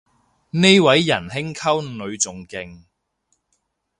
[0.49, 2.85] 呢位人兄溝女仲勁